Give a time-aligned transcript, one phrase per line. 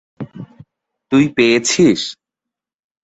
[1.11, 2.01] তুই পেয়েছিস?